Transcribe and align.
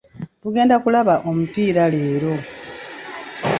Tugenda 0.41 0.75
kulaba 0.83 1.15
omupiira 1.29 1.83
leero. 1.93 2.33